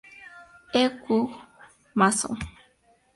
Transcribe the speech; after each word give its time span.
E. 0.81 0.83
W. 0.89 1.29
Mason. 1.93 2.35